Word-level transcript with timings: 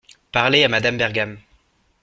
Parler 0.31 0.63
à 0.63 0.67
Madame 0.67 0.97
Bergam. 0.97 1.37